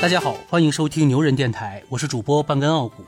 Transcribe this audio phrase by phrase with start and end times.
[0.00, 3.04] 大家好，欢迎收听牛人电台，我是主播半根傲骨。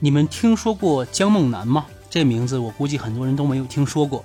[0.00, 1.86] 你们听说过姜梦楠吗？
[2.10, 4.24] 这名字我估计很多人都没有听说过，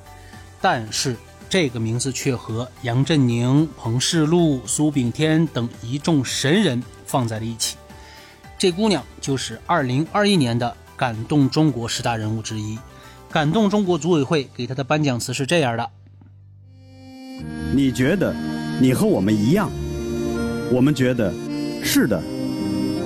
[0.60, 1.16] 但是
[1.48, 7.78] 这个名字却和杨振宁、彭世禄、苏炳添等一众神人放在了一起。
[8.58, 12.80] 这姑娘就是2021年的感动中国十大人物之一。
[13.30, 15.88] 感动中国组委会给她的颁奖词是这样的：
[17.76, 18.36] 你觉得
[18.82, 19.70] 你和我们一样，
[20.72, 21.32] 我们觉得。
[21.84, 22.22] 是的，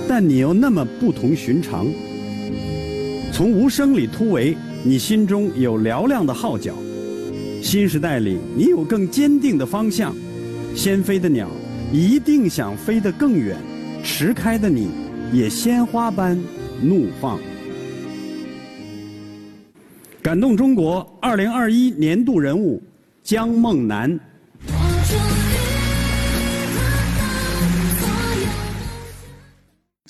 [0.08, 1.86] 但你又那么不同寻常。
[3.32, 6.72] 从无声里突围，你心中有嘹亮的号角；
[7.62, 10.14] 新时代里，你有更坚定的方向。
[10.74, 11.48] 先飞的鸟
[11.92, 13.56] 一定想飞得更远，
[14.04, 14.88] 迟开的你
[15.32, 16.38] 也鲜花般
[16.82, 17.38] 怒放。
[20.22, 22.82] 感动中国二零二一年度人物
[23.22, 24.18] 姜梦楠。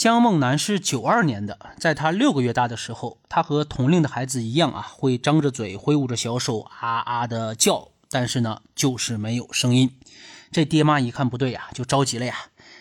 [0.06, 9.90] 姜梦楠是九二年的，在他六个月大的时候，他和同龄的孩子一样啊，会张着嘴，挥舞着小手，啊啊的叫，但是呢，就是没有声音。
[10.52, 12.36] 这爹妈一看不对呀，就着急了呀，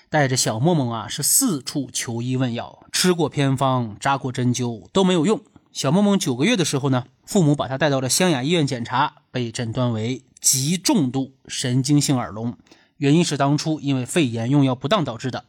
[0.07, 5.41] 带着小梦梦啊，是四处求医问药，吃过偏方，扎过针灸，都没有用。
[5.73, 12.55] 小梦梦九个月的时候呢，父母把他带到了湘雅医院检查，被诊断为极重度神经性耳聋，
[12.97, 15.45] 原因是当初因为肺炎用药不当导致的。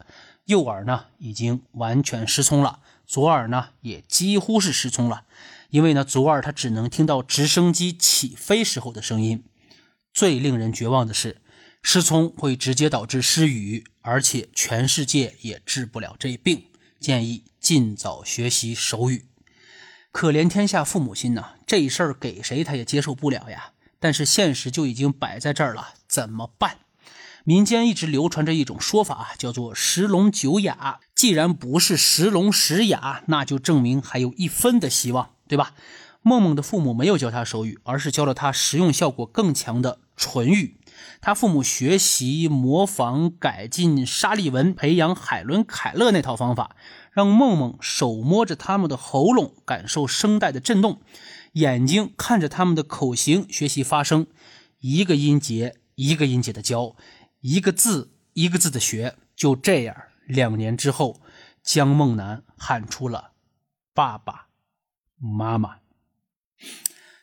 [0.46, 5.24] 右耳呢已经完全失聪了，左耳呢也几乎是失聪了，
[5.70, 9.44] 因为呢左耳它只能听到直升机起飞时候的声音。
[10.12, 11.42] 最令人绝望的是，
[11.82, 16.66] 失聪会直接导致失语，而且全世界也治不了这病。
[16.98, 19.26] 建议尽早学习手语。
[20.10, 23.72] 可怜天下父母心呐，这事儿给谁他也接受不了呀。
[23.98, 26.78] 但是现实就已经摆在这儿了，怎么办？
[27.48, 30.98] 民间一直流传着一种说法，叫做“十聋九哑”。
[31.14, 35.72] 既然不是十聋十哑，那就证明还有一分的希望，对吧？
[36.22, 40.80] 梦梦的父母没有教他手语，而是教了他实用效果更强的唇语。
[41.20, 46.74] 他父母学习、模仿、改进沙利文、培养海伦·凯勒那套方法，
[47.12, 50.94] 让梦梦手摸着他们的喉咙，感受声带的震动；
[51.52, 54.26] 眼睛看着他们的口型，学习发声，
[54.80, 56.96] 一个音节一个音节的教。
[57.48, 59.96] 一个字一个字的学，就这样，
[60.26, 61.20] 两年之后，
[61.62, 63.34] 姜梦楠喊出了
[63.94, 64.48] “爸爸
[65.16, 65.76] 妈妈”。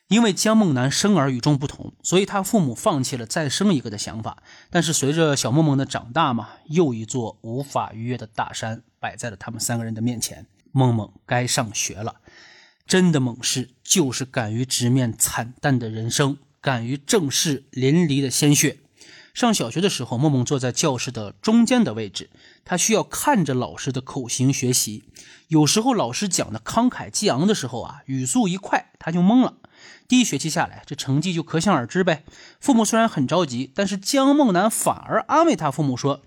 [0.08, 4.42] 因为姜梦楠生儿与众不同，所以他父母放弃了再生一个的想法。
[4.70, 10.48] 但是随着小梦梦的长大嘛，又一座无法逾越的大山摆在了他们三个人的面前。
[10.72, 12.22] 梦梦该上学了。
[12.88, 18.78] 真的猛士就是敢于直面惨淡的人生，敢于正视淋漓的鲜血。
[19.34, 22.30] 上小学的时候，梦梦坐在教室的中间的位置，
[22.64, 25.06] 他需要看着老师的口型学习。
[25.48, 29.56] 有时候老师讲的慷慨激昂的时候啊，语速一快，他就懵了。
[30.08, 32.24] 第一学期下来，这成绩就可想而知呗。
[32.60, 36.22] 父母虽然很着急，但是姜梦楠反而安慰他父母说：“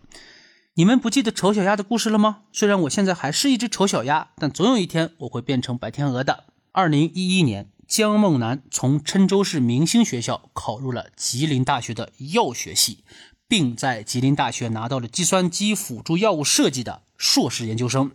[0.75, 2.41] 你们不记得丑小鸭的故事了吗？
[2.53, 7.71] 虽然我现在还是一只丑小鸭，但总有一天我会变成白天鹅的。”二零一一年。
[7.87, 13.05] 姜梦楠从郴州市明星学校考入了吉林大学的药学系，
[13.47, 18.11] 并在吉林大学拿到了计算机辅助药物设计的硕士研究生。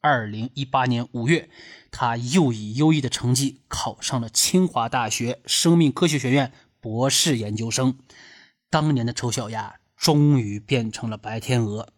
[0.00, 1.48] 二零一八年五月，
[1.92, 7.96] 他又以优异的成绩考上了清华大学生命科学学院博士研究生。
[8.68, 11.90] 当年的丑小鸭终于变成了白天鹅。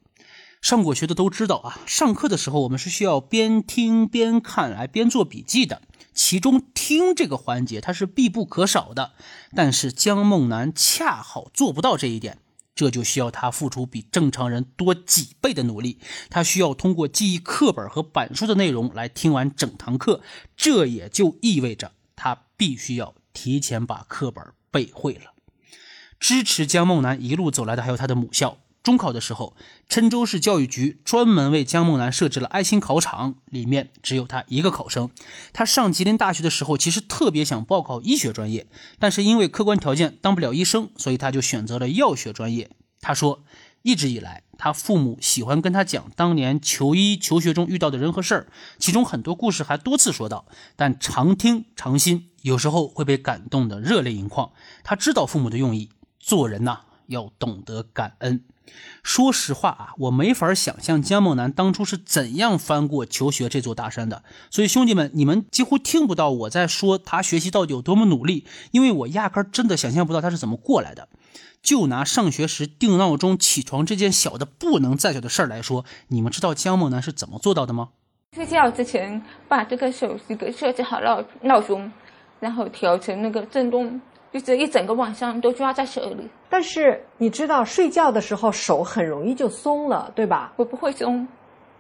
[0.61, 5.81] 上过学的都知道啊，上课的时候我们是需要边听边看，来边做笔记的。
[6.15, 9.13] 其中听这个环节它是必不可少的，
[9.55, 12.37] 但是姜梦楠恰好做不到这一点，
[12.75, 15.99] 这就需要他付出比正常人多几倍的努力。
[16.29, 20.21] 他需要通过记忆课本和板书的内容来听完整堂课，
[20.59, 25.33] 这也就意味着他必须要提前把课本背会了。
[26.21, 28.59] 支持姜梦楠一路走来的还有他的母校。
[28.85, 29.57] 中考的时候，
[29.89, 35.09] 郴州市教育局专门为姜梦楠设置了爱心考场，里面只有他一个考生。
[35.55, 38.67] 他上吉林大学的时候，其实特别想报考医学专业，
[38.99, 42.71] 但是因为客观条件当不了医生，所以他就选择了药学专业。
[43.01, 43.43] 他说，
[43.81, 48.49] 一直以来，他父母喜欢跟他讲当年求医求学中遇到的人和事儿，
[48.79, 50.45] 其中很多故事还多次说到，
[50.77, 54.53] 但常听常新，有时候会被感动的热泪盈眶。
[54.83, 55.89] 他知道父母的用意，
[56.21, 58.45] 做人呐要懂得感恩。
[59.03, 64.23] 说实话啊，我没法想象姜梦楠当初是怎样翻过求学这座大山的。
[64.51, 71.09] 所以兄弟们，你们几乎听不到我在说他学习到底有多么努力，因为我压根儿真的想象不到他是怎么过来的。
[71.63, 77.91] 就拿上学时定闹钟起床这件小的不能再小的事儿来说，你们知道江梦楠是怎么做到的吗？
[78.35, 81.91] 睡觉之前把这个手机给设置好闹闹钟，
[82.41, 84.01] 然后调成那个震动，
[84.35, 86.29] 就这一整个晚上都抓在手里。
[86.51, 90.53] 但是你知道，睡觉的时候手很容易就松了，对吧？
[90.57, 91.27] 我不会松。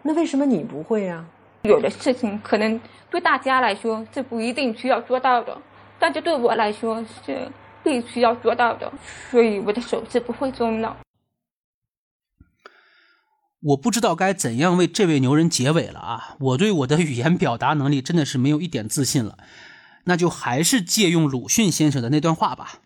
[0.02, 1.26] 那为什么你不会呀？
[1.64, 2.80] 有的事情可能
[3.10, 5.58] 对大家来说这不一定需要做到的，
[5.98, 7.50] 但是对我来说是。
[7.84, 8.90] 必须要做到的，
[9.30, 10.96] 所以我的手是不会松的。
[13.60, 16.36] 我不知道该怎样为这位牛人结尾了啊！
[16.40, 19.36] 我对我的语言表达能力真的是没有一点自信了，
[20.04, 22.80] 那就还是借用鲁迅先生的那段话吧：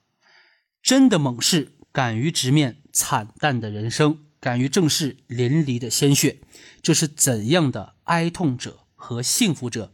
[0.82, 6.40] 真的猛士敢于直面惨淡的人生，敢于正视淋漓的鲜血，
[6.82, 9.92] 这是怎样的哀痛者和幸福者？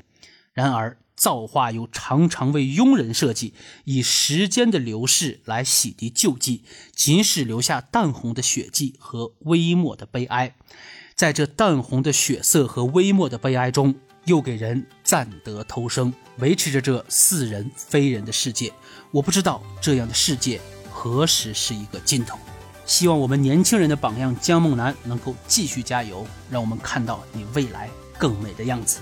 [0.52, 0.98] 然而。
[1.16, 3.54] 造化又常常为庸人设计，
[3.84, 10.56] 以时间的流逝来洗涤旧迹，仅使留下淡红的血迹和微末的悲哀。
[11.14, 13.94] 在这淡红的血色和微末的悲哀中，
[14.24, 18.72] 又给人暂得偷生，维持着这似人非人的世界。
[19.10, 20.60] 我不知道这样的世界
[20.90, 22.38] 何时是一个尽头。
[22.86, 27.88] 希望我们年轻人的榜样江梦楠能够继续加油，让我们看到你未来
[28.18, 29.00] 更美的样子。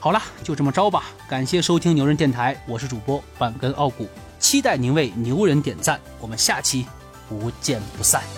[0.00, 1.04] 好了，就这么着吧。
[1.28, 4.08] 感谢收听牛人电台，我是主播板根傲骨，
[4.38, 6.00] 期待您为牛人点赞。
[6.20, 6.86] 我们下期
[7.28, 8.37] 不见不散。